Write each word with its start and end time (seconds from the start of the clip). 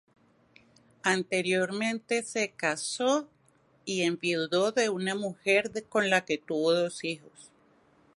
Anteriormente 1.03 2.23
se 2.23 2.49
casó 2.53 3.29
y 3.85 4.01
enviudó 4.01 4.71
de 4.71 4.89
una 4.89 5.13
mujer 5.13 5.71
con 5.89 6.09
la 6.09 6.25
que 6.25 6.39
tuvo 6.39 6.73
dos 6.73 7.03
hijos. 7.03 7.51